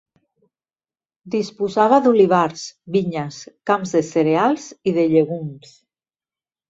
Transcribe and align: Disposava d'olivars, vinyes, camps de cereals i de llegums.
Disposava 1.35 1.99
d'olivars, 2.07 2.65
vinyes, 2.97 3.39
camps 3.71 3.95
de 3.99 4.03
cereals 4.11 4.67
i 4.93 4.95
de 4.97 5.05
llegums. 5.13 5.77